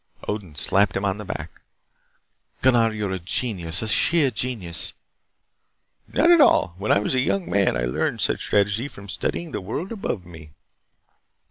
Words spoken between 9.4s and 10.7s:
the world above me."